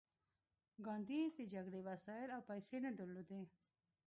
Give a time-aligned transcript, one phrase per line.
[0.85, 3.41] ګاندي د جګړې وسایل او پیسې نه درلودې